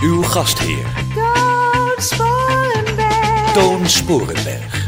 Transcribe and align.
Uw 0.00 0.22
gastheer, 0.22 0.86
Toon 1.14 1.92
Sporenberg. 1.96 3.52
Toon 3.52 3.86
Sporenberg. 3.86 4.86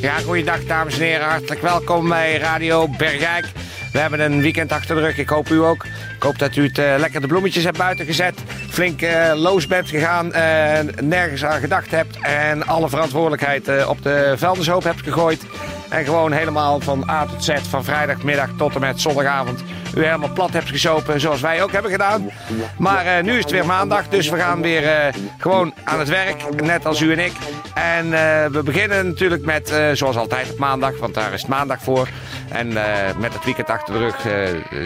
Ja, 0.00 0.18
goeiedag 0.18 0.64
dames 0.64 0.94
en 0.94 1.04
heren. 1.04 1.28
Hartelijk 1.28 1.60
welkom 1.60 2.08
bij 2.08 2.36
Radio 2.38 2.88
Bergijk. 2.88 3.46
We 3.92 3.98
hebben 3.98 4.20
een 4.20 4.40
weekend 4.40 4.72
achter 4.72 4.94
de 4.94 5.00
rug. 5.00 5.18
Ik 5.18 5.28
hoop 5.28 5.48
u 5.48 5.58
ook. 5.58 5.84
Ik 6.16 6.22
hoop 6.22 6.38
dat 6.38 6.56
u 6.56 6.62
het 6.62 6.78
eh, 6.78 6.94
lekker 6.98 7.20
de 7.20 7.26
bloemetjes 7.26 7.64
hebt 7.64 7.78
buiten 7.78 8.06
gezet. 8.06 8.34
Flink 8.70 9.02
eh, 9.02 9.32
loos 9.34 9.66
bent 9.66 9.88
gegaan. 9.88 10.32
en 10.32 10.94
nergens 11.02 11.44
aan 11.44 11.60
gedacht 11.60 11.90
hebt. 11.90 12.18
En 12.20 12.66
alle 12.66 12.88
verantwoordelijkheid 12.88 13.68
eh, 13.68 13.88
op 13.88 14.02
de 14.02 14.34
vuilnishoop 14.36 14.82
hebt 14.82 15.02
gegooid. 15.02 15.42
En 15.92 16.04
gewoon 16.04 16.32
helemaal 16.32 16.80
van 16.80 17.10
A 17.10 17.26
tot 17.26 17.44
Z, 17.44 17.52
van 17.68 17.84
vrijdagmiddag 17.84 18.48
tot 18.56 18.74
en 18.74 18.80
met 18.80 19.00
zondagavond, 19.00 19.62
u 19.96 20.04
helemaal 20.04 20.32
plat 20.32 20.52
hebt 20.52 20.68
gesopen, 20.68 21.20
zoals 21.20 21.40
wij 21.40 21.62
ook 21.62 21.72
hebben 21.72 21.90
gedaan. 21.90 22.30
Maar 22.78 23.06
eh, 23.06 23.22
nu 23.22 23.32
is 23.32 23.42
het 23.42 23.50
weer 23.50 23.66
maandag, 23.66 24.08
dus 24.08 24.28
we 24.28 24.36
gaan 24.36 24.62
weer 24.62 24.84
eh, 24.86 25.14
gewoon 25.38 25.74
aan 25.84 25.98
het 25.98 26.08
werk, 26.08 26.62
net 26.62 26.86
als 26.86 27.00
u 27.00 27.12
en 27.12 27.18
ik. 27.18 27.32
En 27.74 28.04
eh, 28.04 28.46
we 28.46 28.62
beginnen 28.62 29.06
natuurlijk 29.06 29.44
met, 29.44 29.74
zoals 29.92 30.16
altijd 30.16 30.50
op 30.50 30.58
maandag, 30.58 30.98
want 30.98 31.14
daar 31.14 31.32
is 31.32 31.40
het 31.40 31.50
maandag 31.50 31.82
voor. 31.82 32.08
En 32.48 32.72
met 33.18 33.34
het 33.34 33.44
weekend 33.44 33.70
achter 33.70 33.94
de 33.94 34.00
rug 34.00 34.26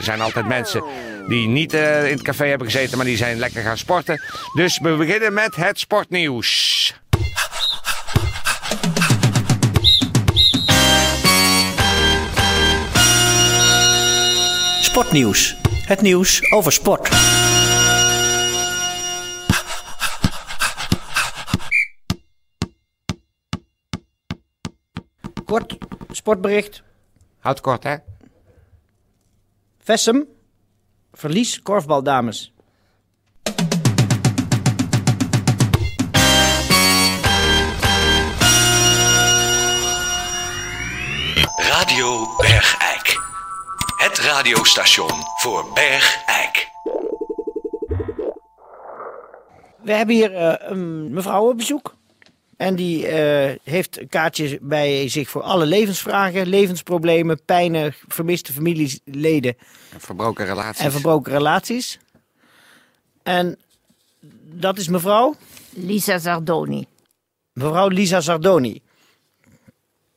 zijn 0.02 0.20
altijd 0.20 0.48
mensen 0.48 0.84
die 1.28 1.48
niet 1.48 1.72
in 1.72 1.80
het 2.12 2.22
café 2.22 2.46
hebben 2.46 2.70
gezeten, 2.70 2.96
maar 2.96 3.06
die 3.06 3.16
zijn 3.16 3.38
lekker 3.38 3.62
gaan 3.62 3.78
sporten. 3.78 4.20
Dus 4.54 4.78
we 4.78 4.96
beginnen 4.96 5.32
met 5.32 5.56
het 5.56 5.78
sportnieuws. 5.78 6.94
Sportnieuws. 14.96 15.56
Het 15.86 16.00
nieuws 16.00 16.52
over 16.52 16.72
sport. 16.72 17.08
Kort 25.44 25.76
sportbericht. 26.10 26.82
Houd 27.38 27.60
kort, 27.60 27.82
hè? 27.82 27.96
Vessem. 29.78 30.28
Verlies 31.12 31.62
korfbaldames. 31.62 32.54
Radiostation 44.26 45.10
voor 45.36 45.72
Bergijk. 45.74 46.68
We 49.82 49.92
hebben 49.92 50.14
hier 50.14 50.34
eh, 50.34 50.70
een 50.70 51.12
mevrouw 51.12 51.48
op 51.48 51.56
bezoek. 51.56 51.94
En 52.56 52.76
die 52.76 53.06
eh, 53.06 53.56
heeft 53.62 54.00
een 54.00 54.08
kaartje 54.08 54.58
bij 54.62 55.08
zich 55.08 55.28
voor 55.28 55.42
alle 55.42 55.66
levensvragen, 55.66 56.46
levensproblemen, 56.46 57.44
pijnen, 57.44 57.94
vermiste 58.08 58.52
familieleden 58.52 59.56
Verbroken 59.98 60.46
relaties. 60.46 60.84
en 60.84 60.92
verbroken 60.92 61.32
relaties. 61.32 61.98
En 63.22 63.58
dat 64.42 64.78
is 64.78 64.88
mevrouw, 64.88 65.34
Lisa 65.70 66.18
Zardoni. 66.18 66.86
mevrouw 67.52 67.88
Lisa 67.88 68.20
Zardoni. 68.20 68.82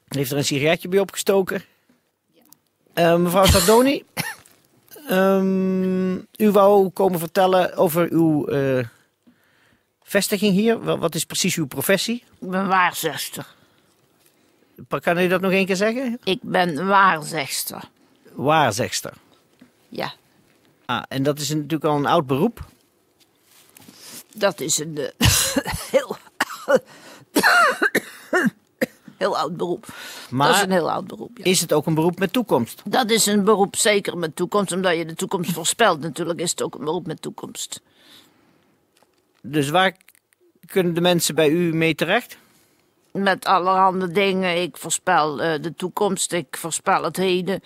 Heeft 0.07 0.31
er 0.31 0.37
een 0.37 0.45
sigaretje 0.45 0.87
bij 0.87 0.99
opgestoken. 0.99 1.63
Eh, 2.93 3.15
mevrouw 3.15 3.45
Zardoni, 3.45 4.03
ehm, 5.07 6.13
u 6.15 6.51
wou 6.51 6.89
komen 6.89 7.19
vertellen 7.19 7.75
over 7.75 8.11
uw 8.11 8.47
eh, 8.47 8.85
vestiging 10.03 10.53
hier. 10.53 10.79
Wa- 10.83 10.97
Wat 10.97 11.15
is 11.15 11.25
precies 11.25 11.55
uw 11.55 11.65
professie? 11.67 12.23
Ik 12.39 12.49
ben 12.49 12.67
waarzegster. 12.67 13.47
Kan 15.01 15.17
u 15.17 15.27
dat 15.27 15.41
nog 15.41 15.51
één 15.51 15.65
keer 15.65 15.75
zeggen? 15.75 16.19
Ik 16.23 16.39
ben 16.41 16.87
waarzegster. 16.87 17.81
Waarzegster. 18.33 19.13
Ja, 19.89 20.13
Ah, 20.85 21.03
en 21.07 21.23
dat 21.23 21.39
is 21.39 21.49
natuurlijk 21.49 21.83
al 21.83 21.95
een 21.97 22.05
oud 22.05 22.27
beroep. 22.27 22.65
dat 24.35 24.59
is 24.59 24.77
een 24.79 24.97
eh, 24.97 25.27
heel, 25.91 26.17
heel 29.19 29.37
oud 29.37 29.57
beroep. 29.57 29.85
Maar 30.29 30.47
dat 30.47 30.55
is 30.55 30.61
een 30.61 30.71
heel 30.71 30.91
oud 30.91 31.07
beroep, 31.07 31.37
ja. 31.37 31.43
is 31.43 31.61
het 31.61 31.73
ook 31.73 31.85
een 31.85 31.93
beroep 31.93 32.19
met 32.19 32.33
toekomst? 32.33 32.81
Dat 32.85 33.09
is 33.09 33.25
een 33.25 33.43
beroep 33.43 33.75
zeker 33.75 34.17
met 34.17 34.35
toekomst, 34.35 34.71
omdat 34.71 34.97
je 34.97 35.05
de 35.05 35.15
toekomst 35.15 35.51
voorspelt. 35.51 35.99
Natuurlijk 35.99 36.39
is 36.39 36.49
het 36.49 36.61
ook 36.61 36.75
een 36.75 36.85
beroep 36.85 37.07
met 37.07 37.21
toekomst. 37.21 37.81
Dus 39.41 39.69
waar 39.69 39.95
kunnen 40.65 40.93
de 40.93 41.01
mensen 41.01 41.35
bij 41.35 41.49
u 41.49 41.73
mee 41.73 41.95
terecht? 41.95 42.37
Met 43.11 43.45
allerhande 43.45 44.11
dingen. 44.11 44.61
Ik 44.61 44.77
voorspel 44.77 45.41
eh, 45.41 45.61
de 45.61 45.73
toekomst, 45.75 46.33
ik 46.33 46.57
voorspel 46.57 47.03
het 47.03 47.17
heden. 47.17 47.61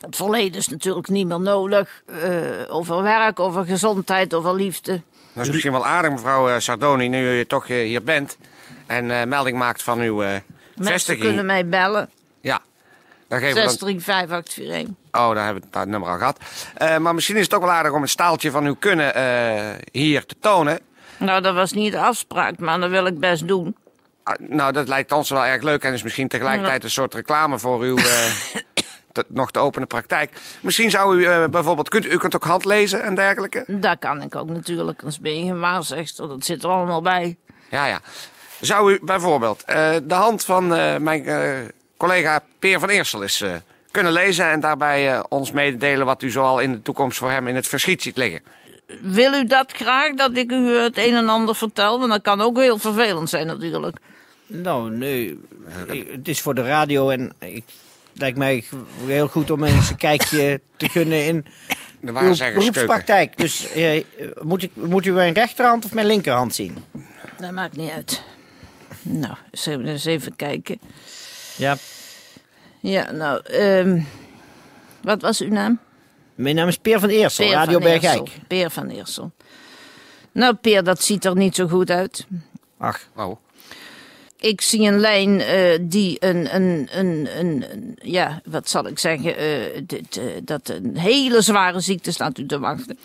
Het 0.00 0.16
verleden 0.16 0.58
is 0.58 0.68
natuurlijk 0.68 1.08
niet 1.08 1.26
meer 1.26 1.40
nodig. 1.40 2.02
Eh, 2.06 2.40
over 2.68 3.02
werk, 3.02 3.40
over 3.40 3.64
gezondheid, 3.64 4.34
over 4.34 4.54
liefde. 4.54 5.02
Dat 5.32 5.44
is 5.44 5.50
misschien 5.50 5.72
wel 5.72 5.86
aardig, 5.86 6.10
mevrouw 6.10 6.48
eh, 6.48 6.58
Sardoni, 6.58 7.08
nu 7.08 7.38
u 7.38 7.46
toch 7.46 7.66
hier 7.66 8.02
bent. 8.02 8.38
En 8.90 9.10
eh, 9.10 9.26
melding 9.26 9.58
maakt 9.58 9.82
van 9.82 10.00
uw 10.00 10.22
eh, 10.22 10.28
Mensen 10.28 10.44
vestiging. 10.92 11.24
kunnen 11.24 11.46
mij 11.46 11.66
bellen. 11.68 12.10
Ja. 12.40 12.60
Dan 13.28 13.38
geven 13.38 13.54
we 13.54 13.60
dan... 13.60 13.70
635841. 13.70 14.94
Oh, 15.12 15.34
daar 15.34 15.44
hebben 15.44 15.62
we 15.70 15.78
het 15.78 15.88
nummer 15.88 16.08
al 16.08 16.18
gehad. 16.18 16.38
Eh, 16.74 16.96
maar 16.96 17.14
misschien 17.14 17.36
is 17.36 17.44
het 17.44 17.54
ook 17.54 17.60
wel 17.62 17.70
aardig 17.70 17.92
om 17.92 18.02
een 18.02 18.08
staaltje 18.08 18.50
van 18.50 18.64
uw 18.64 18.74
kunnen 18.78 19.14
eh, 19.14 19.68
hier 19.92 20.26
te 20.26 20.34
tonen. 20.40 20.80
Nou, 21.18 21.42
dat 21.42 21.54
was 21.54 21.72
niet 21.72 21.92
de 21.92 21.98
afspraak, 22.00 22.58
maar 22.58 22.80
dat 22.80 22.90
wil 22.90 23.06
ik 23.06 23.18
best 23.18 23.48
doen. 23.48 23.76
Ah, 24.22 24.34
nou, 24.38 24.72
dat 24.72 24.88
lijkt 24.88 25.12
ons 25.12 25.30
wel 25.30 25.44
erg 25.44 25.62
leuk 25.62 25.84
en 25.84 25.92
is 25.92 26.02
misschien 26.02 26.28
tegelijkertijd 26.28 26.84
een 26.84 26.90
soort 26.90 27.14
reclame 27.14 27.58
voor 27.58 27.80
uw 27.80 27.96
eh, 27.96 28.04
te- 29.12 29.24
nog 29.28 29.50
te 29.50 29.58
openen 29.58 29.88
praktijk. 29.88 30.30
Misschien 30.60 30.90
zou 30.90 31.16
u 31.20 31.24
eh, 31.24 31.44
bijvoorbeeld, 31.46 31.88
kunt, 31.88 32.06
u 32.06 32.16
kunt 32.16 32.34
ook 32.34 32.44
handlezen 32.44 33.02
en 33.02 33.14
dergelijke. 33.14 33.64
Dat 33.66 33.98
kan 33.98 34.22
ik 34.22 34.36
ook 34.36 34.48
natuurlijk, 34.48 34.98
anders 34.98 35.20
ben 35.20 35.36
je 35.38 35.42
geen 35.44 35.60
waarzegster. 35.60 36.28
Dat 36.28 36.44
zit 36.44 36.62
er 36.62 36.70
allemaal 36.70 37.02
bij. 37.02 37.36
Ja, 37.70 37.86
ja. 37.86 38.00
Zou 38.60 38.92
u 38.92 38.98
bijvoorbeeld 39.02 39.62
eh, 39.64 39.90
de 40.02 40.14
hand 40.14 40.44
van 40.44 40.74
eh, 40.74 40.96
mijn 40.96 41.26
eh, 41.26 41.58
collega 41.96 42.42
Peer 42.58 42.80
van 42.80 42.88
Eersel 42.88 43.22
eens 43.22 43.40
eh, 43.40 43.52
kunnen 43.90 44.12
lezen 44.12 44.50
en 44.50 44.60
daarbij 44.60 45.12
eh, 45.12 45.20
ons 45.28 45.50
mededelen 45.52 46.06
wat 46.06 46.22
u 46.22 46.30
zoal 46.30 46.58
in 46.58 46.72
de 46.72 46.82
toekomst 46.82 47.18
voor 47.18 47.30
hem 47.30 47.46
in 47.48 47.54
het 47.54 47.68
verschiet 47.68 48.02
ziet 48.02 48.16
liggen? 48.16 48.40
Wil 49.00 49.32
u 49.32 49.44
dat 49.46 49.72
graag, 49.72 50.14
dat 50.14 50.36
ik 50.36 50.50
u 50.50 50.76
het 50.76 50.98
een 50.98 51.14
en 51.14 51.28
ander 51.28 51.54
vertel? 51.56 51.98
Want 51.98 52.10
dat 52.10 52.22
kan 52.22 52.40
ook 52.40 52.58
heel 52.58 52.78
vervelend 52.78 53.28
zijn 53.28 53.46
natuurlijk. 53.46 53.96
Nou, 54.46 54.90
nee. 54.90 55.40
Ik- 55.86 56.08
Het 56.10 56.28
is 56.28 56.40
voor 56.40 56.54
de 56.54 56.62
radio 56.62 57.10
en 57.10 57.32
ik, 57.38 57.64
het 58.12 58.20
lijkt 58.20 58.38
mij 58.38 58.64
heel 59.06 59.28
goed 59.28 59.50
om 59.50 59.64
eens 59.64 59.90
een 59.90 59.96
kijkje 59.96 60.60
te 60.76 60.88
gunnen 60.88 61.24
in 61.24 61.44
De 62.00 62.12
uw 62.20 62.34
beroepspraktijk. 62.54 63.36
Dus 63.38 63.72
eh, 63.72 64.04
moet, 64.42 64.62
ik, 64.62 64.70
moet 64.74 65.06
u 65.06 65.12
mijn 65.12 65.34
rechterhand 65.34 65.84
of 65.84 65.92
mijn 65.94 66.06
linkerhand 66.06 66.54
zien? 66.54 66.76
Dat 67.40 67.50
maakt 67.50 67.76
niet 67.76 67.90
uit. 67.90 68.22
Nou, 69.02 69.34
zullen 69.52 69.84
we 69.84 69.90
eens 69.90 70.04
even 70.04 70.36
kijken. 70.36 70.80
Ja. 71.56 71.76
Ja, 72.80 73.10
nou, 73.10 73.40
ehm, 73.44 74.00
wat 75.02 75.22
was 75.22 75.40
uw 75.40 75.48
naam? 75.50 75.78
Mijn 76.34 76.54
naam 76.54 76.68
is 76.68 76.76
Peer 76.76 77.00
van 77.00 77.08
Eersel, 77.08 77.44
Peer 77.46 77.54
Radio 77.54 77.78
van 77.80 77.88
Eersel. 77.90 78.22
Bergijk. 78.22 78.46
Peer 78.46 78.70
van 78.70 78.88
Eersel. 78.88 79.32
Nou, 80.32 80.54
Peer, 80.54 80.84
dat 80.84 81.02
ziet 81.02 81.24
er 81.24 81.36
niet 81.36 81.54
zo 81.54 81.66
goed 81.68 81.90
uit. 81.90 82.26
Ach, 82.78 83.00
Oh. 83.16 83.36
Ik 84.36 84.60
zie 84.60 84.80
een 84.88 84.98
lijn 84.98 85.40
eh, 85.40 85.78
die 85.80 86.16
een, 86.20 86.54
een, 86.54 86.88
een, 86.92 87.28
een, 87.38 87.64
een- 87.70 87.96
ja, 88.02 88.40
wat 88.44 88.68
zal 88.68 88.86
ik 88.86 88.98
zeggen, 88.98 89.36
eh, 89.36 89.80
dit, 89.86 90.16
eh, 90.16 90.24
dat 90.44 90.68
een 90.68 90.96
hele 90.96 91.40
zware 91.40 91.80
ziekte 91.80 92.12
staat 92.12 92.38
u 92.38 92.46
te 92.46 92.58
wachten. 92.58 92.98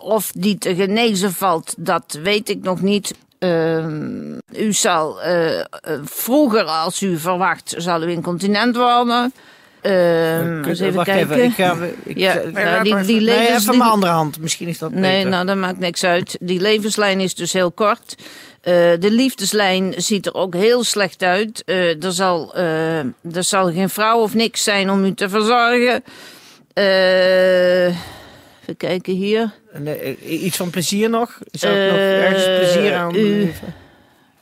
Of 0.00 0.32
die 0.36 0.58
te 0.58 0.74
genezen 0.74 1.32
valt, 1.32 1.74
dat 1.78 2.18
weet 2.22 2.48
ik 2.48 2.62
nog 2.62 2.80
niet. 2.80 3.14
Ehm, 3.50 4.62
u 4.66 4.72
zal 4.72 5.22
eh, 5.22 5.58
eh, 5.60 5.64
vroeger, 6.04 6.64
als 6.64 7.02
u 7.02 7.18
verwacht, 7.18 7.74
zal 7.76 8.02
u 8.02 8.10
incontinent 8.10 8.76
worden. 8.76 9.32
Ehm, 9.80 10.64
eens 10.64 10.80
even 10.80 10.94
Wacht 10.94 11.08
kijken. 11.08 11.30
even, 11.34 11.44
ik 11.44 11.52
ga... 11.54 11.76
Ik, 12.04 12.18
Ja, 12.18 12.34
nee, 12.34 12.64
nou, 12.64 12.82
die, 12.82 12.96
die 12.96 13.14
nee, 13.14 13.20
levens... 13.24 13.48
even 13.48 13.70
die- 13.70 13.78
mijn 13.78 13.90
andere 13.90 14.12
hand. 14.12 14.40
Misschien 14.40 14.68
is 14.68 14.78
dat 14.78 14.90
Nee, 14.90 15.16
beter. 15.16 15.30
nou, 15.30 15.46
dat 15.46 15.56
maakt 15.56 15.78
niks 15.78 16.04
uit. 16.04 16.36
Die 16.40 16.60
levenslijn 16.60 17.20
is 17.20 17.34
dus 17.34 17.52
heel 17.52 17.70
kort. 17.72 18.14
Eh, 18.60 18.72
de 19.00 19.10
liefdeslijn 19.10 19.94
ziet 19.96 20.26
er 20.26 20.34
ook 20.34 20.54
heel 20.54 20.84
slecht 20.84 21.22
uit. 21.22 21.62
Eh, 21.66 22.04
er, 22.04 22.12
zal, 22.12 22.54
eh, 22.54 22.98
er 22.98 23.44
zal 23.44 23.72
geen 23.72 23.88
vrouw 23.90 24.18
of 24.18 24.34
niks 24.34 24.62
zijn 24.64 24.90
om 24.90 25.04
u 25.04 25.14
te 25.14 25.28
verzorgen. 25.28 26.04
Eh, 26.72 27.94
even 28.66 28.76
kijken 28.88 29.14
hier. 29.14 29.52
Nee, 29.78 29.96
eh, 29.98 30.42
iets 30.42 30.56
van 30.56 30.70
plezier 30.70 31.10
nog? 31.10 31.38
Zou 31.50 31.74
ik 31.74 31.90
nog 31.90 31.98
Eh, 31.98 32.24
ergens 32.24 32.44
plezier 32.44 32.94
aan 32.94 33.14
u- 33.14 33.22
beleven? 33.22 33.74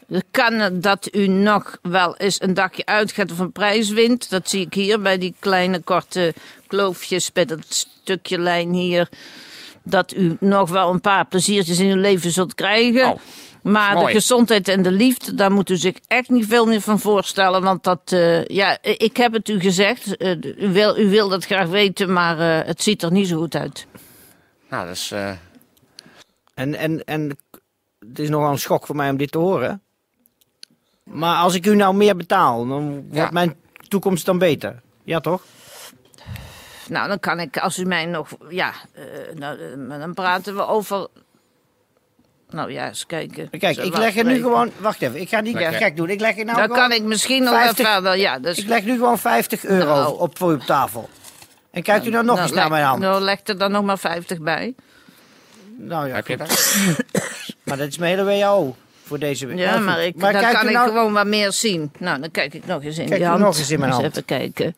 Het 0.09 0.25
kan 0.31 0.81
dat 0.81 1.09
u 1.13 1.27
nog 1.27 1.79
wel 1.83 2.17
eens 2.17 2.43
een 2.43 2.55
dagje 2.55 2.87
uitgaat 2.87 3.33
of 3.33 3.39
een 3.39 3.53
prijs 3.53 3.91
wint. 3.91 4.31
Dat 4.31 4.49
zie 4.49 4.61
ik 4.67 4.75
hier 4.75 5.01
bij 5.01 5.19
die 5.19 5.35
kleine 5.39 5.81
korte 5.81 6.35
kloofjes 6.67 7.33
bij 7.33 7.45
dat 7.45 7.59
stukje 7.69 8.39
lijn 8.39 8.73
hier. 8.73 9.09
Dat 9.83 10.15
u 10.17 10.37
nog 10.41 10.71
wel 10.71 10.91
een 10.91 11.01
paar 11.01 11.27
pleziertjes 11.27 11.79
in 11.79 11.91
uw 11.91 12.01
leven 12.01 12.31
zult 12.31 12.55
krijgen. 12.55 13.09
Oh, 13.09 13.17
maar 13.63 13.95
de 14.07 14.13
gezondheid 14.13 14.69
en 14.69 14.83
de 14.83 14.91
liefde, 14.93 15.35
daar 15.35 15.53
moet 15.53 15.71
u 15.71 15.77
zich 15.77 15.95
echt 16.07 16.29
niet 16.29 16.47
veel 16.47 16.67
meer 16.67 16.81
van 16.81 17.01
voorstellen. 17.01 17.63
Want 17.63 17.85
dat, 17.85 18.01
eh, 18.05 18.45
ja, 18.45 18.79
ik 18.83 19.17
heb 19.17 19.33
het 19.33 19.49
u 19.49 19.61
gezegd. 19.61 20.17
eh, 20.17 20.31
u, 20.59 20.69
wil, 20.73 20.99
u 20.99 21.09
wil 21.09 21.29
dat 21.29 21.45
graag 21.45 21.69
weten, 21.69 22.13
maar 22.13 22.39
eh, 22.61 22.67
het 22.67 22.83
ziet 22.83 23.03
er 23.03 23.13
niet 23.13 23.29
zo 23.29 23.39
goed 23.39 23.55
uit. 23.57 23.87
Nou, 24.75 24.87
dat 24.87 24.95
is... 24.97 25.11
eh, 25.11 25.31
En, 26.55 26.75
en, 26.75 27.05
en 27.05 27.39
het 28.09 28.19
is 28.19 28.29
nogal 28.29 28.51
een 28.51 28.59
schok 28.59 28.87
voor 28.87 28.97
mij 28.97 29.11
om 29.11 29.17
dit 29.17 29.31
te 29.33 29.39
horen. 29.39 29.83
Maar 31.05 31.37
als 31.37 31.55
ik 31.55 31.67
u 31.67 31.75
nou 31.77 31.95
meer 31.95 32.17
betaal, 32.17 32.67
dan 32.67 32.93
wordt 32.95 33.15
Ja. 33.15 33.29
mijn 33.33 33.57
toekomst 33.89 34.27
dan 34.27 34.39
beter. 34.39 34.81
Ja, 35.05 35.21
toch? 35.21 35.43
Nou, 36.89 37.09
dan 37.09 37.21
kan 37.21 37.41
ik, 37.41 37.59
als 37.59 37.79
u 37.79 37.85
mij 37.85 38.07
nog. 38.07 38.29
Ja, 38.49 38.73
eh, 38.93 39.05
nou, 39.35 39.59
eh, 39.91 39.99
dan 40.01 40.15
praten 40.15 40.57
we 40.57 40.67
over. 40.67 41.07
Nou 42.51 42.73
ja, 42.73 42.87
eens 42.89 43.07
kijken. 43.07 43.51
Kijk, 43.51 43.75
Zo, 43.75 43.83
ik 43.83 43.97
leg 43.97 44.17
er 44.17 44.25
nu 44.25 44.31
even. 44.31 44.43
gewoon... 44.43 44.71
Wacht 44.79 45.03
even, 45.03 45.21
ik 45.21 45.29
ga 45.29 45.41
niet 45.41 45.55
Lekker. 45.55 45.73
gek 45.75 45.97
doen. 45.97 46.09
Ik 46.11 46.21
leg 46.21 46.39
er 46.39 46.45
nou 46.45 46.57
Dan 46.59 46.67
gewoon, 46.67 46.89
kan 46.89 46.93
ik 46.93 47.03
misschien 47.03 47.43
nog 47.43 47.55
50 47.55 47.85
wel 47.85 47.93
verder. 47.95 48.17
Ja, 48.17 48.39
dus. 48.39 48.59
ik 48.59 48.67
leg 48.67 48.85
nu 48.85 48.93
gewoon 48.95 49.19
50 49.19 49.65
euro 49.65 49.85
Nou. 49.95 50.19
op 50.19 50.39
voor 50.39 50.51
u 50.53 50.55
op 50.55 50.61
tafel. 50.61 51.09
En 51.75 51.83
kijkt 51.83 52.07
u 52.07 52.11
nou 52.11 52.25
nog 52.25 52.37
nou, 52.37 52.49
eens 52.49 52.57
naar 52.57 52.71
mijn 52.71 52.85
hand. 52.85 53.01
Nou, 53.01 53.23
leg 53.23 53.39
er 53.45 53.59
dan 53.59 53.71
nog 53.73 53.85
maar 53.85 53.99
50 53.99 54.41
bij. 54.41 54.75
Nou 55.77 56.09
ja, 56.09 56.15
heb 56.15 56.27
je 56.27 56.39
goed. 56.39 56.49
dat? 56.49 56.77
Maar 57.65 57.77
dat 57.77 57.89
is 57.89 57.99
mijn 57.99 58.19
hele 58.19 58.25
WHO 58.31 58.77
voor 59.05 59.19
deze 59.19 59.47
week. 59.47 59.59
Ja, 59.59 59.71
Nou, 59.73 59.83
maar, 59.85 60.05
ik, 60.05 60.21
dan 60.21 60.33
kan 60.33 60.67
ik 60.67 60.73
nou- 60.73 60.89
gewoon 60.89 61.13
wat 61.13 61.27
meer 61.27 61.53
zien. 61.53 61.93
Nou, 61.99 62.21
dan 62.21 62.31
kijk 62.31 62.55
ik 62.55 62.67
nog 62.67 62.83
eens 62.83 62.99
in 62.99 63.07
Kijk 63.07 63.19
die 63.19 63.29
hand. 63.29 63.41
nog 63.41 63.59
eens 63.59 63.71
in 63.71 63.79
mijn 63.81 63.93
hand. 63.93 64.05
even 64.05 64.25
kijken. 64.25 64.77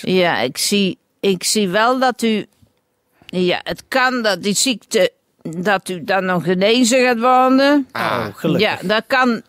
Ja, 0.00 0.38
ik 0.38 0.58
zie, 0.58 0.98
ik 1.20 1.44
zie 1.44 1.68
wel 1.68 1.98
dat 1.98 2.22
u. 2.22 2.46
Ja, 3.26 3.60
het 3.64 3.82
kan 3.88 4.22
dat 4.22 4.42
die 4.42 4.54
ziekte. 4.54 5.12
dat 5.42 5.88
u 5.88 6.04
dan 6.04 6.24
nog 6.24 6.44
genezen 6.44 7.00
gaat 7.04 7.18
worden. 7.20 7.88
Oh, 7.92 8.26
gelukkig. 8.34 8.80
Ja, 8.80 8.86
dat 8.88 9.04
kan. 9.06 9.42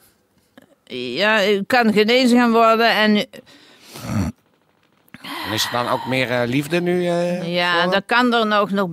Ja, 0.94 1.48
u 1.50 1.64
kan 1.68 1.94
genezen 1.94 2.38
gaan 2.38 2.52
worden 2.52 2.90
en 2.92 3.18
u- 3.18 3.26
En 5.48 5.54
is 5.54 5.66
er 5.66 5.72
dan 5.72 5.88
ook 5.88 6.06
meer 6.06 6.32
eh, 6.32 6.48
liefde 6.48 6.82
nu? 6.82 7.08
eh, 7.08 7.54
ja, 7.54 7.82
voor? 7.82 7.92
dan 7.92 8.06
kan 8.06 8.34
er 8.34 8.48
nog, 8.48 8.72
nog. 8.72 8.90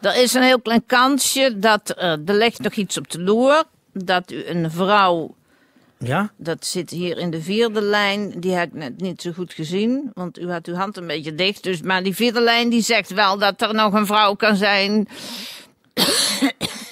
Er 0.00 0.16
is 0.22 0.34
een 0.34 0.42
heel 0.42 0.60
klein 0.60 0.86
kansje 0.86 1.58
dat 1.58 1.88
er, 1.96 2.20
er 2.26 2.34
ligt 2.34 2.58
nog 2.60 2.72
iets 2.72 2.98
op 2.98 3.10
de 3.10 3.20
loer. 3.20 3.62
Dat 3.92 4.30
u 4.30 4.46
een 4.46 4.70
vrouw 4.70 5.34
Ja? 5.98 6.30
Dat 6.36 6.66
zit 6.66 6.90
hier 6.90 7.18
in 7.18 7.30
de 7.30 7.42
vierde 7.42 7.82
lijn. 7.82 8.32
Die 8.40 8.52
heb 8.52 8.66
ik 8.68 8.74
net 8.74 9.00
niet 9.00 9.22
zo 9.22 9.32
goed 9.32 9.52
gezien. 9.52 10.10
Want 10.14 10.38
u 10.38 10.50
had 10.50 10.66
uw 10.66 10.74
hand 10.74 10.96
een 10.96 11.06
beetje 11.06 11.34
dicht. 11.34 11.62
Dus, 11.62 11.82
maar 11.82 12.02
die 12.02 12.14
vierde 12.14 12.40
lijn 12.40 12.68
die 12.68 12.82
zegt 12.82 13.10
wel 13.12 13.38
dat 13.38 13.62
er 13.62 13.74
nog 13.74 13.92
een 13.92 14.06
vrouw 14.06 14.34
kan 14.34 14.56
zijn. 14.56 15.08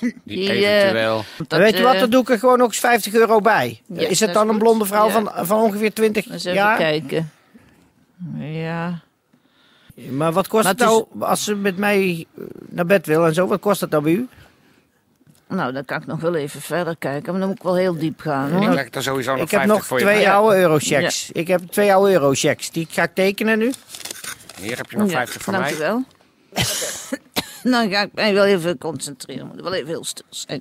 Die 0.00 0.14
die, 0.24 0.48
eh, 0.50 0.76
eventueel... 0.80 1.24
Dat, 1.48 1.58
Weet 1.58 1.76
je 1.76 1.82
wat, 1.82 1.94
eh, 1.94 2.00
dan 2.00 2.10
doe 2.10 2.20
ik 2.22 2.28
er 2.30 2.38
gewoon 2.38 2.58
nog 2.58 2.66
eens 2.66 2.78
50 2.78 3.12
euro 3.14 3.40
bij. 3.40 3.80
Ja, 3.86 4.08
is 4.08 4.20
het 4.20 4.32
dan 4.32 4.46
is 4.46 4.52
een 4.52 4.58
blonde 4.58 4.84
vrouw 4.84 5.06
Ja. 5.06 5.12
van, 5.12 5.46
van 5.46 5.60
ongeveer 5.60 5.92
20 5.92 6.28
Eens 6.30 6.44
even 6.44 6.54
jaar? 6.58 6.76
kijken. 6.76 7.30
Ja. 8.38 9.00
Maar 10.10 10.32
wat 10.32 10.48
kost 10.48 10.64
Maar 10.64 10.72
het 10.72 10.80
het 10.82 10.90
is- 10.90 11.04
nou, 11.14 11.30
als 11.30 11.44
ze 11.44 11.54
met 11.54 11.76
mij 11.76 12.26
eh, 12.38 12.44
naar 12.68 12.86
bed 12.86 13.06
wil 13.06 13.26
en 13.26 13.34
zo, 13.34 13.46
wat 13.46 13.60
kost 13.60 13.80
dat 13.80 13.90
dan 13.90 14.02
bij 14.02 14.12
u? 14.12 14.28
Nou, 15.48 15.72
dan 15.72 15.84
kan 15.84 16.00
ik 16.00 16.06
nog 16.06 16.20
wel 16.20 16.34
even 16.34 16.60
verder 16.60 16.96
kijken. 16.96 17.30
Maar 17.30 17.40
dan 17.40 17.48
moet 17.48 17.58
ik 17.58 17.64
wel 17.64 17.76
heel 17.76 17.98
diep 17.98 18.20
gaan. 18.20 18.62
Ik 18.62 18.68
leg 18.68 18.88
er 18.94 19.02
sowieso 19.02 19.30
nog 19.34 19.40
Ik 19.42 19.50
heb 19.50 19.60
50 19.60 19.76
nog 19.78 19.86
voor 19.86 19.98
je. 19.98 20.04
twee 20.04 20.30
oude 20.30 20.56
eurochecks. 20.56 21.30
Ik 21.32 21.46
heb 21.48 21.60
twee 21.70 21.94
oude 21.94 22.12
eurochecks. 22.12 22.70
Die 22.70 22.86
ga 22.90 23.02
ik 23.02 23.14
tekenen 23.14 23.58
nu. 23.58 23.72
Hier 24.60 24.76
heb 24.76 24.90
je 24.90 24.96
nog 24.96 25.10
50 25.10 25.42
voor 25.42 25.52
dank 25.52 25.64
mij. 25.64 25.76
wel. 25.78 26.04
dan 27.72 27.90
ga 27.90 28.00
ik 28.02 28.10
mij 28.14 28.34
wel 28.34 28.44
even 28.44 28.78
concentreren. 28.78 29.46
Moet 29.46 29.60
wel 29.60 29.72
even 29.74 29.88
heel 29.88 30.04
stil 30.04 30.24
zijn. 30.28 30.60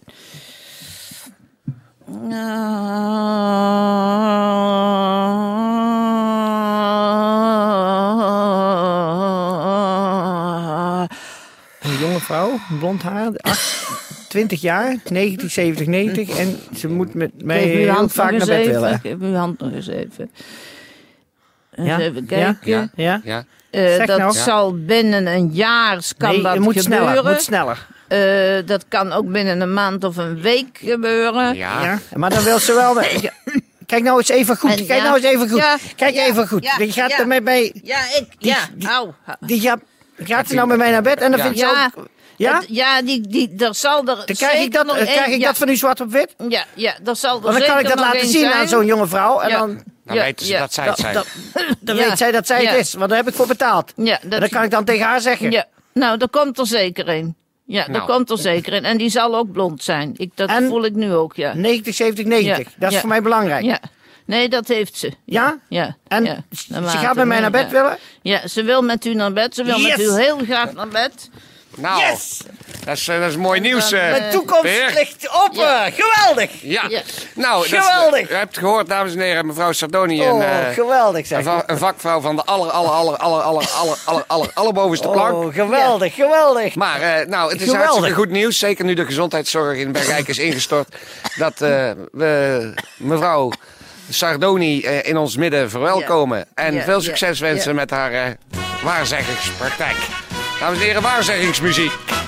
Een 2.08 2.32
jonge 12.20 12.58
vrouw, 12.60 12.78
blond 12.80 13.02
haar, 13.04 13.30
acht- 13.38 13.88
20 14.30 14.62
jaar, 14.62 14.96
90, 15.10 15.52
70, 15.52 15.88
90. 15.88 16.38
En 16.38 16.60
ze 16.78 16.88
moet 16.88 17.14
met 17.14 17.44
mij 17.44 17.60
heel 17.64 18.10
vaak 18.10 18.32
naar 18.32 18.40
bed 18.48 18.50
even. 18.50 18.72
willen. 18.74 19.00
Geef 19.00 19.16
uw 19.22 19.34
hand 19.34 19.60
nog 19.60 19.72
eens 19.72 19.88
even. 19.88 20.32
Eens 21.76 21.88
Ja? 21.88 22.00
even 22.00 22.26
Ja? 22.28 22.54
kijken. 22.54 22.72
Ja. 22.72 22.90
Ja? 22.96 23.22
Ja, 23.24 23.44
Eh, 23.98 24.06
dat 24.06 24.18
nou. 24.18 24.34
zal 24.34 24.76
binnen 24.86 25.28
een 25.28 25.50
jaar 25.54 26.04
kan 26.18 26.30
nee, 26.32 26.42
dat 26.42 26.54
het 26.54 26.62
moet 26.62 26.82
gebeuren. 26.82 27.08
sneller, 27.10 27.32
moet 27.32 27.42
sneller. 27.42 27.88
Eh, 28.08 28.66
dat 28.68 28.86
kan 28.88 29.12
ook 29.14 29.32
binnen 29.32 29.62
een 29.62 29.74
maand 29.74 30.04
of 30.04 30.18
een 30.18 30.42
week 30.42 30.80
gebeuren. 30.84 31.56
ja. 31.56 31.84
Ja. 31.84 32.00
Maar 32.16 32.30
dan 32.30 32.44
wil 32.44 32.60
ze 32.60 32.74
wel... 32.74 32.94
Kijk 33.86 34.04
nou 34.04 34.18
eens 34.18 34.30
even 34.30 34.58
goed. 34.58 34.70
En 34.70 34.76
Kijk 34.86 35.00
ja. 35.00 35.04
nou 35.04 35.16
eens 35.16 35.26
even 35.26 35.50
goed. 35.50 35.58
Ja. 35.60 35.78
Kijk 35.96 36.14
Ja. 36.16 36.26
even 36.26 36.48
goed. 36.48 36.64
Ja. 36.64 36.78
Die 36.78 36.92
gaat 36.92 37.10
Ja. 37.10 37.20
er 37.20 37.28
met 37.28 37.44
mij... 37.44 37.74
Ja, 37.84 37.98
ik. 38.18 38.26
Ja, 38.38 38.58
au. 38.90 39.12
Die 39.40 39.62
gaat, 39.62 39.80
gaat 40.24 40.48
ze 40.48 40.54
nou 40.56 40.68
met 40.68 40.78
mij 40.78 40.92
naar 40.92 41.02
bed 41.02 41.20
en 41.22 41.30
dan 41.32 41.40
Ja. 41.40 41.46
vindt 41.46 41.60
ze 41.60 41.66
Ja. 41.66 41.92
ook... 41.96 42.08
Ja? 42.36 42.62
Ja, 42.68 43.02
die, 43.02 43.28
die, 43.28 43.54
er 43.58 43.76
zal 43.76 44.00
er. 44.00 44.06
Dan 44.06 44.36
krijg 44.36 44.64
ik 44.64 44.74
dat, 44.74 44.86
nog 44.86 44.96
krijg 44.98 45.28
ik 45.28 45.40
ja, 45.40 45.48
dat 45.48 45.58
van 45.58 45.70
u 45.70 45.76
zwart 45.76 46.02
op 46.02 46.12
wit. 46.12 46.36
Ja, 46.50 46.66
ja, 46.74 46.94
er 47.06 47.16
zal 47.16 47.36
er 47.36 47.42
Want 47.42 47.58
dan 47.58 47.68
kan 47.68 47.80
ik 47.80 47.88
dat 47.88 48.00
laten 48.00 48.20
zien 48.28 48.30
zijn. 48.40 48.54
aan 48.54 48.68
zo'n 48.68 48.86
jonge 48.86 49.08
vrouw. 49.08 49.40
En 49.40 49.50
Ja. 49.50 49.58
dan, 49.58 49.84
Dan 50.06 50.18
weten 50.18 50.46
ze 50.46 50.52
ja. 50.52 50.60
dat 50.60 50.74
zij 50.74 50.86
het 50.88 50.98
zijn. 50.98 51.14
dan, 51.14 51.24
dan 51.80 51.96
Ja. 51.96 52.08
weet 52.08 52.18
zij 52.18 52.32
dat 52.32 52.48
zij 52.48 52.62
Ja. 52.64 52.70
het 52.72 52.80
is. 52.80 52.94
Want 52.94 53.10
daar 53.10 53.18
heb 53.18 53.28
ik 53.28 53.34
voor 53.34 53.48
betaald. 53.48 53.94
Ja, 53.96 54.22
En 54.22 54.30
dat, 54.30 54.40
dan 54.40 54.50
kan 54.50 54.64
ik 54.64 54.72
dan 54.72 54.86
tegen 54.86 55.06
haar 55.06 55.22
zeggen. 55.22 55.52
ja, 55.52 55.66
nou, 55.94 56.18
daar 56.18 56.30
komt 56.30 56.60
er 56.60 56.68
zeker 56.68 57.08
een. 57.10 57.36
Ja, 57.66 57.80
Nou. 57.82 57.92
daar 57.92 58.06
komt 58.06 58.30
er 58.30 58.38
zeker 58.38 58.74
een. 58.74 58.86
En 58.86 58.98
die 58.98 59.10
zal 59.10 59.36
ook 59.36 59.52
blond 59.52 59.84
zijn. 59.84 60.14
Ik, 60.18 60.32
dat 60.36 60.50
En- 60.50 60.68
voel 60.68 60.86
ik 60.86 60.94
nu 60.96 61.14
ook, 61.14 61.36
ja. 61.36 61.54
90, 61.54 61.96
70, 61.96 62.26
90. 62.26 62.58
Ja. 62.68 62.74
Dat 62.78 62.88
is 62.90 62.94
Ja. 62.96 63.00
voor 63.00 63.10
mij 63.10 63.22
belangrijk. 63.22 63.64
Ja. 63.64 63.80
Nee, 64.30 64.50
dat 64.50 64.68
heeft 64.68 64.98
ze. 64.98 65.12
Ja? 65.26 65.58
Ja. 65.70 65.96
En 66.08 66.26
ja. 66.26 66.44
ze 66.90 66.98
gaat 66.98 67.16
met 67.16 67.26
mij 67.26 67.40
naar 67.40 67.52
bed 67.52 67.66
ja. 67.66 67.72
willen? 67.72 67.98
Ja, 68.22 68.48
ze 68.48 68.64
wil 68.64 68.82
met 68.82 69.06
u 69.06 69.14
naar 69.14 69.34
bed. 69.34 69.56
Ze 69.56 69.64
wil 69.64 69.80
met 69.80 70.00
u 70.00 70.12
heel 70.12 70.38
graag 70.46 70.74
naar 70.74 70.88
bed. 70.88 71.30
Nou, 71.76 72.00
Yes! 72.02 72.42
dat, 72.86 72.98
is, 72.98 73.08
eh, 73.08 73.20
dat 73.20 73.30
is 73.30 73.36
mooi 73.38 73.60
nieuws. 73.60 73.92
eh, 73.92 74.10
Mijn 74.10 74.32
toekomst 74.32 74.62
Peer. 74.62 74.92
ligt 74.94 75.30
open. 75.44 75.94
Geweldig. 75.94 76.62
Ja. 76.62 76.86
Ja. 76.90 77.02
Nou, 77.36 77.56
dat 77.70 77.72
is- 77.80 77.88
Geweldig. 77.88 78.30
u 78.32 78.34
hebt 78.34 78.50
het 78.56 78.58
gehoord, 78.58 78.88
dames 78.88 79.14
en 79.14 79.20
heren. 79.20 79.46
Mevrouw 79.46 79.72
Sardoni, 79.72 80.24
een, 80.24 80.32
Oh, 80.32 80.44
eh, 80.44 80.74
geweldig 80.74 81.20
een, 81.20 81.26
zeg. 81.26 81.44
va- 81.44 81.64
een 81.66 81.78
vakvrouw 81.78 82.22
van 82.22 82.36
de 82.36 82.44
aller, 82.44 82.70
aller, 82.72 82.92
aller, 82.92 83.18
aller, 83.18 83.42
aller, 83.42 83.68
aller, 83.70 83.98
aller, 84.06 84.24
aller, 84.28 84.52
allerbovenste 84.54 85.08
plank. 85.08 85.34
Oh, 85.34 85.54
geweldig, 85.54 86.14
geweldig. 86.16 86.76
Maar 86.76 87.02
eh, 87.02 87.28
nou, 87.28 87.52
het 87.52 87.62
is 87.62 87.68
Geweldig. 87.68 87.90
hartstikke 87.90 88.20
goed 88.22 88.30
nieuws. 88.30 88.58
Zeker 88.60 88.86
nu 88.86 88.94
de 88.94 89.06
gezondheidszorg 89.06 89.78
in 89.78 89.92
Bergijk 89.92 90.28
is 90.28 90.38
ingestort. 90.38 90.96
Dat 91.38 91.62
eh, 91.62 91.92
we 92.12 92.74
mevrouw 92.98 93.52
Sardoni 94.10 94.82
eh, 94.82 95.08
in 95.10 95.18
ons 95.18 95.38
midden 95.38 95.70
verwelkomen. 95.70 96.46
En 96.56 96.74
Ja, 96.74 96.84
veel 96.84 97.02
succes 97.02 97.40
wensen 97.40 97.76
met 97.76 97.90
haar 97.90 98.12
eh, 98.12 98.32
waarzeggingspraktijk. 98.84 99.98
Dames 100.60 100.78
en 100.80 100.84
heren, 100.86 101.02
waarzeggingsmuziek. 101.02 102.19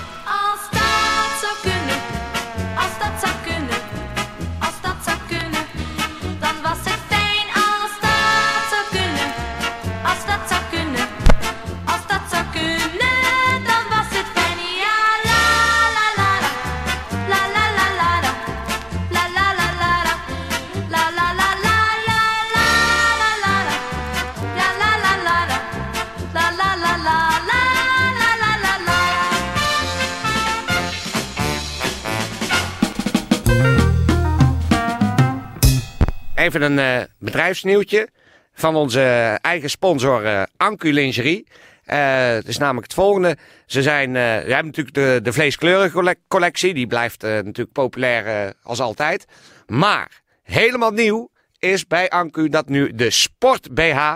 Even 36.42 36.62
een 36.62 36.78
eh, 36.78 37.02
bedrijfsnieuwtje. 37.18 38.08
van 38.54 38.76
onze 38.76 39.00
eigen 39.40 39.70
sponsor 39.70 40.26
eh 40.26 40.42
Ancu 40.56 40.92
Lingerie. 40.92 41.46
Eh, 41.84 42.26
het 42.26 42.48
is 42.48 42.58
namelijk 42.58 42.86
het 42.86 42.94
volgende. 42.94 43.36
Ze, 43.66 43.82
zijn, 43.82 44.08
eh, 44.08 44.22
we 44.22 44.52
hebben 44.52 44.66
natuurlijk 44.66 44.94
de, 44.94 45.20
de 45.22 45.32
vleeskleurencollectie. 45.32 46.24
collectie. 46.28 46.74
Die 46.74 46.86
blijft 46.86 47.24
eh, 47.24 47.30
natuurlijk 47.30 47.72
populair 47.72 48.26
eh, 48.26 48.50
als 48.62 48.80
altijd. 48.80 49.24
Maar 49.66 50.22
helemaal 50.42 50.90
nieuw 50.90 51.30
is 51.58 51.86
bij 51.86 52.08
Ancu 52.08 52.48
dat 52.48 52.68
nu 52.68 52.94
de 52.94 53.10
Sport 53.10 53.74
BH 53.74 54.14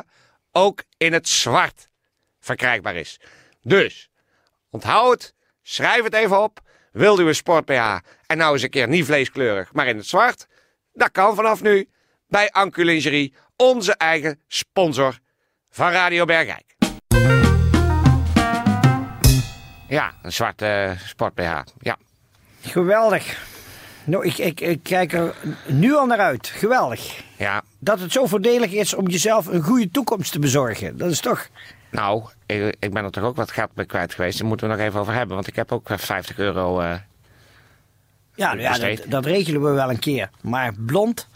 ook 0.53 0.83
in 0.97 1.13
het 1.13 1.29
zwart 1.29 1.89
verkrijgbaar 2.41 2.97
is. 2.97 3.21
Dus 3.63 4.11
onthoud 4.71 5.23
het, 5.23 5.35
schrijf 5.63 6.03
het 6.03 6.15
even 6.15 6.43
op. 6.43 6.61
Wilt 6.93 7.21
u 7.21 7.27
een 7.27 7.35
Sport 7.35 7.65
BH 7.65 7.97
en 8.27 8.39
nou 8.39 8.53
eens 8.53 8.63
een 8.63 8.71
keer 8.71 8.89
niet 8.89 9.05
vleeskleurig, 9.05 9.73
maar 9.73 9.87
in 9.87 9.97
het 9.97 10.07
zwart? 10.07 10.47
Dat 10.93 11.11
kan 11.11 11.35
vanaf 11.35 11.63
nu 11.63 11.89
bij 12.29 12.51
Ancu 12.51 12.85
Lingerie, 12.85 13.35
onze 13.57 13.95
eigen 13.95 14.41
sponsor 14.49 15.19
van 15.71 15.91
Radio 15.91 16.25
Bergijk. 16.25 16.65
Ja, 19.89 20.13
een 20.23 20.33
zwarte 20.33 20.95
sport 21.07 21.35
BH. 21.35 21.59
Ja. 21.79 21.97
Geweldig. 22.61 23.45
Nou, 24.05 24.27
ik, 24.27 24.39
ik, 24.39 24.61
ik 24.61 24.83
kijk 24.83 25.13
er 25.13 25.35
nu 25.67 25.95
al 25.95 26.07
naar 26.07 26.19
uit. 26.19 26.47
Geweldig. 26.47 27.23
ja, 27.37 27.63
Dat 27.79 28.01
het 28.01 28.13
zo 28.13 28.27
voordelig 28.27 28.73
is 28.73 28.95
om 28.95 29.09
jezelf 29.09 29.47
een 29.47 29.63
goede 29.63 29.91
toekomst 29.91 30.33
te 30.33 30.39
bezorgen. 30.39 30.97
Dat 30.99 31.11
is 31.11 31.21
toch... 31.21 31.49
nou, 31.91 32.25
ik, 32.47 32.77
ik 32.79 32.93
ben 32.93 33.05
er 33.05 33.11
toch 33.11 33.25
ook 33.25 33.37
wat 33.37 33.51
geld 33.51 33.73
bij 33.75 33.87
kwijt 33.87 34.15
geweest. 34.15 34.39
Daar 34.39 34.49
moeten 34.49 34.69
we 34.69 34.75
nog 34.77 34.85
even 34.85 35.01
over 35.01 35.13
hebben, 35.15 35.35
want 35.35 35.47
ik 35.49 35.57
heb 35.57 35.73
ook 35.73 35.91
eh, 35.91 35.99
50 35.99 36.39
euro. 36.39 36.81
eh, 36.81 36.95
Ja, 38.35 38.55
nou 38.55 38.61
ja 38.61 38.79
dat, 38.79 39.05
dat 39.07 39.25
regelen 39.25 39.63
we 39.63 39.71
wel 39.71 39.91
een 39.91 39.99
keer. 39.99 40.31
Maar 40.43 40.73
blond... 40.79 41.29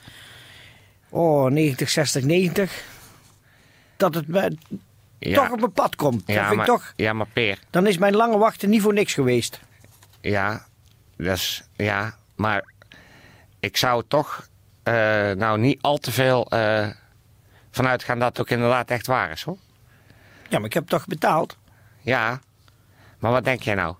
Oh, 1.10 1.50
90, 1.50 1.90
60, 1.90 2.24
90. 2.24 2.84
Dat 3.96 4.14
het 4.14 4.28
me 4.28 4.56
ja, 5.18 5.34
toch 5.34 5.50
op 5.52 5.60
mijn 5.60 5.72
pad 5.72 5.96
komt. 5.96 6.22
Ja, 6.26 6.44
vind 6.46 6.56
maar, 6.56 6.66
ik 6.66 6.72
toch... 6.72 6.92
ja, 6.96 7.12
maar 7.12 7.26
Peer, 7.32 7.58
Dan 7.70 7.86
is 7.86 7.98
mijn 7.98 8.14
lange 8.16 8.38
wachten 8.38 8.70
niet 8.70 8.82
voor 8.82 8.92
niks 8.92 9.14
geweest. 9.14 9.60
Ja, 10.20 10.66
dat 11.16 11.36
is, 11.36 11.62
ja, 11.76 12.14
maar 12.34 12.64
ik 13.60 13.76
zou 13.76 14.02
toch 14.08 14.48
eh, 14.82 14.94
nou 15.30 15.58
niet 15.58 15.78
al 15.82 15.98
te 15.98 16.12
veel 16.12 16.46
eh, 16.46 16.88
vanuit 17.70 18.04
gaan 18.04 18.18
dat 18.18 18.28
het 18.28 18.40
ook 18.40 18.50
inderdaad 18.50 18.90
echt 18.90 19.06
waar 19.06 19.30
is 19.30 19.42
hoor. 19.42 19.58
Ja, 20.48 20.58
maar 20.58 20.66
ik 20.66 20.74
heb 20.74 20.86
toch 20.86 21.06
betaald. 21.06 21.56
Ja, 22.00 22.40
maar 23.18 23.30
wat 23.30 23.44
denk 23.44 23.62
jij 23.62 23.74
nou? 23.74 23.94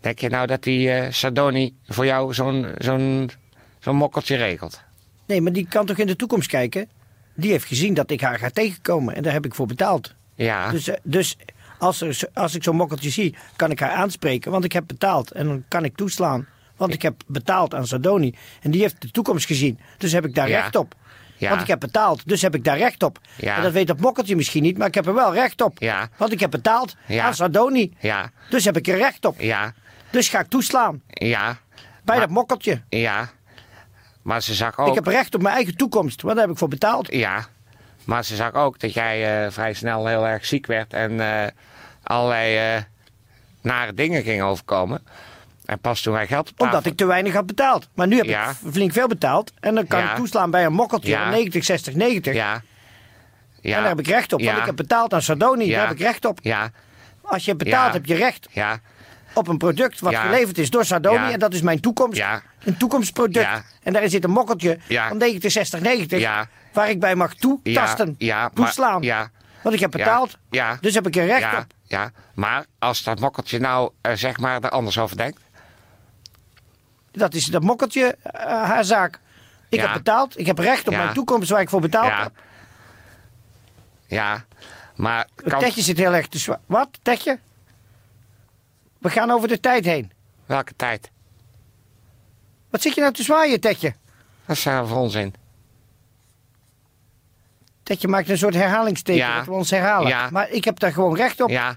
Denk 0.00 0.18
je 0.18 0.28
nou 0.28 0.46
dat 0.46 0.62
die 0.62 0.90
eh 0.90 1.12
Sadoni 1.12 1.76
voor 1.86 2.06
jou 2.06 2.34
zo'n 2.34 2.74
zo'n 2.78 3.30
zo'n 3.78 3.96
mokkeltje 3.96 4.36
regelt? 4.36 4.82
Nee, 5.26 5.40
maar 5.40 5.52
die 5.52 5.66
kan 5.68 5.86
toch 5.86 5.98
in 5.98 6.06
de 6.06 6.16
toekomst 6.16 6.48
kijken? 6.48 6.88
Die 7.34 7.50
heeft 7.50 7.64
gezien 7.64 7.94
dat 7.94 8.10
ik 8.10 8.20
haar 8.20 8.38
ga 8.38 8.50
tegenkomen 8.50 9.14
en 9.14 9.22
daar 9.22 9.32
heb 9.32 9.44
ik 9.44 9.54
voor 9.54 9.66
betaald. 9.66 10.14
Ja, 10.34 10.70
Dus, 10.70 10.88
eh, 10.88 10.96
dus 11.02 11.36
als, 11.78 12.00
er, 12.00 12.18
als 12.34 12.54
ik 12.54 12.62
zo'n 12.62 12.76
mokkeltje 12.76 13.10
zie, 13.10 13.36
kan 13.56 13.70
ik 13.70 13.80
haar 13.80 13.90
aanspreken, 13.90 14.50
want 14.50 14.64
ik 14.64 14.72
heb 14.72 14.84
betaald. 14.86 15.30
En 15.30 15.46
dan 15.46 15.64
kan 15.68 15.84
ik 15.84 15.96
toeslaan, 15.96 16.46
want 16.76 16.94
ik 16.94 17.02
heb 17.02 17.14
betaald 17.26 17.74
aan 17.74 17.86
Sadoni. 17.86 18.34
En 18.62 18.70
die 18.70 18.80
heeft 18.80 19.00
de 19.02 19.10
toekomst 19.10 19.46
gezien, 19.46 19.78
dus 19.98 20.12
heb 20.12 20.24
ik 20.24 20.34
daar 20.34 20.48
Ja. 20.48 20.60
recht 20.60 20.76
op. 20.76 20.94
Ja. 21.36 21.48
Want 21.48 21.60
ik 21.60 21.66
heb 21.66 21.80
betaald, 21.80 22.28
dus 22.28 22.42
heb 22.42 22.54
ik 22.54 22.64
daar 22.64 22.78
recht 22.78 23.02
op. 23.02 23.18
Ja. 23.36 23.56
En 23.56 23.62
dat 23.62 23.72
weet 23.72 23.86
dat 23.86 24.00
mokkeltje 24.00 24.36
misschien 24.36 24.62
niet, 24.62 24.78
maar 24.78 24.86
ik 24.86 24.94
heb 24.94 25.06
er 25.06 25.14
wel 25.14 25.34
recht 25.34 25.60
op. 25.62 25.78
Ja. 25.78 26.08
Want 26.16 26.32
ik 26.32 26.40
heb 26.40 26.50
betaald 26.50 26.96
aan 27.20 27.34
Sadoni. 27.34 27.92
ja, 28.00 28.30
Dus 28.50 28.64
heb 28.64 28.76
ik 28.76 28.88
er 28.88 28.96
recht 28.96 29.24
op. 29.24 29.40
ja, 29.40 29.74
Dus 30.10 30.28
ga 30.28 30.40
ik 30.40 30.46
toeslaan 30.48 31.02
ja, 31.08 31.44
bij 31.72 32.16
Maar- 32.16 32.20
dat 32.20 32.28
mokkeltje. 32.34 32.82
ja. 32.88 33.30
Maar 34.24 34.42
ze 34.42 34.54
zag 34.54 34.78
ook... 34.78 34.88
Ik 34.88 34.94
heb 34.94 35.06
recht 35.06 35.34
op 35.34 35.42
mijn 35.42 35.54
eigen 35.54 35.76
toekomst, 35.76 36.22
daar 36.22 36.36
heb 36.36 36.50
ik 36.50 36.58
voor 36.58 36.68
betaald. 36.68 37.12
Ja, 37.14 37.46
maar 38.04 38.24
ze 38.24 38.36
zag 38.36 38.52
ook 38.52 38.80
dat 38.80 38.92
jij 38.94 39.44
eh, 39.44 39.50
vrij 39.52 39.72
snel 39.74 40.06
heel 40.06 40.26
erg 40.26 40.44
ziek 40.44 40.66
werd 40.66 40.92
en 40.92 41.20
eh, 41.20 41.50
allerlei 42.02 42.56
eh, 42.76 42.82
nare 43.60 43.94
dingen 43.94 44.22
gingen 44.22 44.44
overkomen. 44.44 45.02
En 45.64 45.78
pas 45.78 46.00
toen 46.00 46.12
wij 46.12 46.26
geld. 46.26 46.52
Omdat 46.56 46.86
ik 46.86 46.96
te 46.96 47.04
weinig 47.04 47.34
had 47.34 47.46
betaald. 47.46 47.88
Maar 47.94 48.06
nu 48.06 48.16
heb 48.16 48.24
Ja. 48.24 48.50
ik 48.50 48.56
flink 48.72 48.92
veel 48.92 49.06
betaald. 49.08 49.52
En 49.60 49.74
dan 49.74 49.86
kan 49.86 50.00
Ja. 50.00 50.10
ik 50.10 50.16
toeslaan 50.16 50.50
bij 50.50 50.64
een 50.64 50.72
mokkeltje 50.72 51.10
Ja. 51.10 51.22
van 51.22 51.30
90, 51.30 51.64
60, 51.64 51.94
90. 51.94 52.34
Ja. 52.34 52.62
Ja. 53.60 53.76
En 53.76 53.80
daar 53.80 53.88
heb 53.88 53.98
ik 53.98 54.06
recht 54.06 54.32
op. 54.32 54.42
Want 54.42 54.58
ik 54.58 54.64
heb 54.64 54.76
betaald 54.76 55.14
aan 55.14 55.22
Sardoni. 55.22 55.66
Ja. 55.66 55.78
Daar 55.78 55.86
heb 55.88 55.96
ik 55.96 56.02
recht 56.02 56.24
op. 56.24 56.38
Ja, 56.42 56.70
Als 57.22 57.44
je 57.44 57.54
Ja. 57.58 57.92
heb 57.92 58.06
je 58.06 58.14
recht 58.14 58.46
ja, 58.50 58.78
op 59.34 59.48
een 59.48 59.58
product 59.58 60.00
wat 60.00 60.12
Ja. 60.12 60.22
geleverd 60.22 60.58
is 60.58 60.70
door 60.70 60.84
Sardoni. 60.84 61.16
Ja. 61.24 61.30
En 61.32 61.38
dat 61.38 61.54
is 61.54 61.60
mijn 61.60 61.80
toekomst. 61.80 62.18
Ja. 62.18 62.42
Een 62.64 62.76
toekomstproduct. 62.76 63.62
En 63.82 63.92
daarin 63.92 64.10
zit 64.10 64.24
een 64.24 64.30
mokkeltje 64.30 64.78
van 65.08 65.16
90, 65.16 65.52
60, 65.52 65.80
90. 65.80 66.20
Ja. 66.20 66.48
Waar 66.72 66.90
ik 66.90 67.00
bij 67.00 67.14
mag 67.14 67.34
toetasten. 67.34 68.14
Ja. 68.18 68.50
Toeslaan. 68.54 69.02
Ja. 69.02 69.30
Want 69.62 69.74
ik 69.74 69.80
heb 69.80 69.90
betaald. 69.90 70.38
Ja. 70.50 70.78
Dus 70.80 70.94
heb 70.94 71.06
ik 71.06 71.16
er 71.16 71.26
recht 71.26 71.56
op. 71.58 71.64
Ja, 71.82 72.10
maar 72.34 72.64
als 72.78 73.02
dat 73.02 73.20
mokkeltje 73.20 73.58
nou 73.58 73.90
eh, 74.00 74.12
zeg 74.14 74.38
maar 74.38 74.60
er 74.62 74.70
anders 74.70 74.98
over 74.98 75.16
denkt. 75.16 75.40
Dat 77.12 77.34
is 77.34 77.44
dat 77.44 77.62
mokkeltje 77.62 78.16
eh, 78.22 78.44
haar 78.46 78.84
zaak. 78.84 79.20
Ik 79.68 79.80
heb 79.80 79.92
betaald. 79.92 80.38
Ik 80.38 80.46
heb 80.46 80.58
recht 80.58 80.88
op 80.88 80.94
mijn 80.96 81.12
toekomst 81.12 81.50
waar 81.50 81.60
ik 81.60 81.68
voor 81.68 81.80
betaald 81.80 82.12
heb. 82.22 82.32
Ja, 84.06 84.44
maar 84.96 85.26
Het 85.36 85.48
kan, 85.48 85.58
Tetje 85.60 85.82
zit 85.82 85.98
heel 85.98 86.14
erg 86.14 86.28
te 86.28 86.38
zwaar. 86.38 86.58
Wat? 86.66 86.88
Tetje? 87.02 87.38
We 89.04 89.10
gaan 89.10 89.30
over 89.30 89.48
de 89.48 89.60
tijd 89.60 89.84
heen. 89.84 90.12
welke 90.46 90.72
tijd? 90.76 91.10
Wat 92.70 92.82
zit 92.82 92.94
je 92.94 93.00
nou 93.00 93.12
te 93.12 93.22
zwaaien, 93.22 93.60
Tetje? 93.60 93.94
Dat 94.46 94.56
is 94.56 94.66
uh, 94.66 94.88
voor 94.88 94.96
onzin. 94.98 95.34
Tetje 97.82 98.08
maakt 98.08 98.28
een 98.28 98.38
soort 98.38 98.54
herhalingsteken 98.54 99.20
Ja. 99.26 99.36
dat 99.36 99.46
we 99.46 99.52
ons 99.52 99.70
herhalen. 99.70 100.08
Ja. 100.08 100.28
Maar 100.30 100.50
ik 100.50 100.64
heb 100.64 100.78
daar 100.78 100.92
gewoon 100.92 101.16
recht 101.16 101.40
op. 101.40 101.48
Ja, 101.50 101.76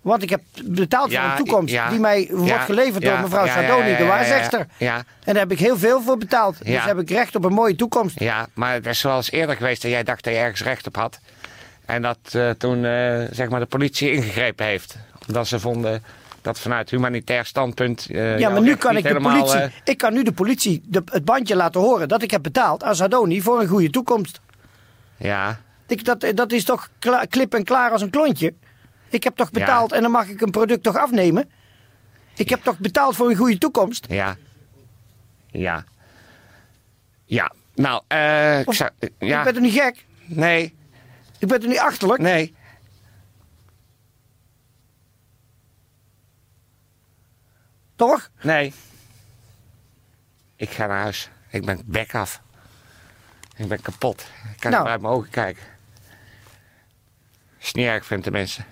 Want 0.00 0.22
ik 0.22 0.30
heb 0.30 0.40
betaald 0.64 1.14
voor 1.14 1.24
een 1.24 1.36
toekomst 1.36 1.78
die 1.90 1.98
mij 1.98 2.28
wordt 2.32 2.64
geleverd 2.64 3.04
door 3.04 3.20
mevrouw 3.20 3.46
Sardoni, 3.46 3.96
de 3.96 4.04
waarzegster. 4.04 4.66
Ja, 4.76 4.96
En 4.96 5.04
daar 5.24 5.36
heb 5.42 5.52
ik 5.52 5.58
heel 5.58 5.78
veel 5.78 6.02
voor 6.02 6.18
betaald. 6.18 6.64
Dus 6.64 6.84
heb 6.84 6.98
ik 6.98 7.10
recht 7.10 7.34
op 7.34 7.44
een 7.44 7.52
mooie 7.52 7.76
toekomst. 7.76 8.20
ja, 8.20 8.46
maar 8.54 8.72
het 8.72 8.86
is 8.86 8.98
zoals 8.98 9.30
eerder 9.30 9.56
geweest 9.56 9.82
dat 9.82 9.90
jij 9.90 10.02
dacht 10.02 10.24
dat 10.24 10.32
je 10.32 10.38
ergens 10.38 10.62
recht 10.62 10.86
op 10.86 10.96
had. 10.96 11.18
En 11.84 12.02
dat 12.02 12.18
eh, 12.32 12.50
toen 12.50 12.84
eh, 12.84 13.24
zeg 13.30 13.48
maar 13.48 13.60
de 13.60 13.66
politie 13.66 14.12
ingegrepen 14.12 14.66
heeft. 14.66 14.96
Omdat 15.28 15.48
ze 15.48 15.60
vonden 15.60 16.02
dat 16.42 16.58
vanuit 16.60 16.90
humanitair 16.90 17.44
standpunt. 17.44 18.06
eh, 18.10 18.38
Ja, 18.38 18.48
maar 18.50 18.60
nu 18.62 18.76
kan 18.76 18.96
ik 18.96 19.02
de 19.02 19.08
helemaal, 19.08 19.32
politie, 19.40 19.60
eh, 19.60 19.70
ik 19.84 19.98
kan 19.98 20.12
nu 20.12 20.22
de 20.22 20.32
politie 20.32 20.82
de, 20.84 21.02
het 21.04 21.24
bandje 21.24 21.56
laten 21.56 21.80
horen 21.80 22.08
dat 22.08 22.22
ik 22.22 22.30
heb 22.30 22.42
betaald 22.42 22.82
aan 22.82 22.94
Sardoni 22.96 23.40
voor 23.42 23.60
een 23.60 23.66
goede 23.68 23.90
toekomst. 23.90 24.40
ja, 25.16 25.60
Ik, 25.86 26.04
dat, 26.04 26.26
dat 26.34 26.52
is 26.52 26.64
toch 26.64 26.88
klip 27.28 27.54
en 27.54 27.64
klaar 27.64 27.90
als 27.90 28.02
een 28.02 28.10
klontje? 28.10 28.54
Ik 29.08 29.24
heb 29.24 29.36
toch 29.36 29.50
betaald 29.50 29.92
en 29.92 30.02
dan 30.02 30.10
mag 30.10 30.28
ik 30.28 30.40
een 30.40 30.50
product 30.50 30.82
toch 30.82 30.96
afnemen? 30.96 31.50
Ik 32.34 32.48
heb 32.48 32.62
toch 32.62 32.78
betaald 32.78 33.16
voor 33.16 33.30
een 33.30 33.36
goede 33.36 33.58
toekomst? 33.58 34.06
ja, 34.08 34.36
ja. 35.50 35.84
Ja, 37.24 37.52
nou, 37.74 38.02
eh 38.06 38.64
ja, 38.64 38.90
Ik 39.18 39.44
ben 39.44 39.52
toch 39.54 39.62
niet 39.62 39.72
gek? 39.72 40.04
nee, 40.26 40.74
Ik 41.38 41.48
ben 41.48 41.60
toch 41.60 41.68
niet 41.70 41.78
achterlijk? 41.78 42.20
nee. 42.20 42.54
Toch? 47.98 48.30
Nee. 48.42 48.72
Ik 50.56 50.70
ga 50.70 50.86
naar 50.86 51.02
huis. 51.02 51.30
Ik 51.50 51.64
ben 51.64 51.82
bek 51.84 52.14
af. 52.14 52.40
Ik 53.56 53.68
ben 53.68 53.80
kapot. 53.80 54.20
Ik 54.54 54.60
kan 54.60 54.70
Nou. 54.70 54.82
niet 54.82 54.92
uit 54.92 55.00
mijn 55.00 55.12
ogen 55.14 55.30
kijken. 55.30 55.62
Is 57.60 57.72
niet 57.72 57.86
erg, 57.86 58.06
vindt 58.06 58.24
de 58.24 58.30
mensen. 58.30 58.64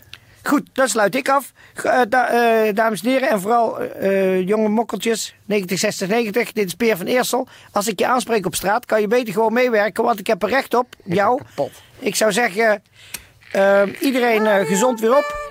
Goed, 0.42 0.68
dan 0.72 0.88
sluit 0.88 1.14
ik 1.14 1.28
af. 1.28 1.52
Eh, 1.74 2.00
da- 2.08 2.28
eh, 2.28 2.74
dames 2.74 3.02
en 3.02 3.08
heren 3.10 3.28
en 3.28 3.40
vooral 3.40 3.80
eh, 3.80 4.46
jonge 4.46 4.68
mokkeltjes, 4.68 5.34
90, 5.44 5.78
60, 5.78 6.08
90. 6.08 6.52
Dit 6.52 6.66
is 6.66 6.74
Peer 6.74 6.96
van 6.96 7.06
Eersel. 7.06 7.48
Als 7.72 7.88
ik 7.88 7.98
je 7.98 8.06
aanspreek 8.06 8.46
op 8.46 8.54
straat, 8.54 8.84
kan 8.84 9.00
je 9.00 9.06
beter 9.08 9.32
gewoon 9.32 9.52
meewerken, 9.52 10.04
want 10.04 10.18
ik 10.18 10.26
heb 10.26 10.42
er 10.42 10.48
recht 10.48 10.74
op. 10.74 10.94
jou. 11.04 11.42
kapot. 11.44 11.72
Ik 11.98 12.14
zou 12.14 12.32
zeggen, 12.32 12.82
iedereen 14.00 14.66
gezond 14.66 15.00
weer 15.00 15.16
op. 15.16 15.45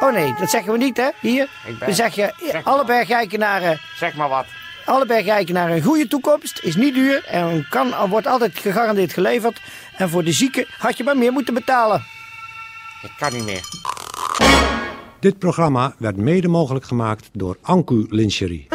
Oh 0.00 0.12
nee, 0.12 0.34
dat 0.38 0.50
zeggen 0.50 0.72
we 0.72 0.78
niet 0.78 0.96
hè, 0.96 1.08
hier. 1.20 1.42
Ik 1.66 1.78
ben- 1.78 1.88
We 1.88 1.94
zeggen, 1.94 2.34
Zeg 2.50 2.64
alle 2.64 2.76
maar. 2.76 2.86
bergijkenaren, 2.86 3.80
Zeg 3.96 4.14
maar 4.14 4.28
wat. 4.28 4.46
alle 4.84 5.06
bergijkenaren 5.06 5.76
een 5.76 5.82
goede 5.82 6.08
toekomst. 6.08 6.58
Is 6.62 6.76
niet 6.76 6.94
duur 6.94 7.24
en 7.24 7.66
kan, 7.70 8.08
wordt 8.08 8.26
altijd 8.26 8.58
gegarandeerd 8.58 9.12
geleverd. 9.12 9.60
En 9.96 10.08
voor 10.10 10.24
de 10.24 10.32
zieken 10.32 10.66
had 10.78 10.96
je 10.96 11.04
maar 11.04 11.16
meer 11.16 11.32
moeten 11.32 11.54
betalen. 11.54 12.04
Ik 13.02 13.10
kan 13.18 13.32
niet 13.32 13.44
meer. 13.44 13.60
Dit 15.20 15.38
programma 15.38 15.94
werd 15.98 16.16
mede 16.16 16.48
mogelijk 16.48 16.84
gemaakt 16.84 17.28
door 17.32 17.56
Ancu 17.62 18.06
Lingerie. 18.08 18.66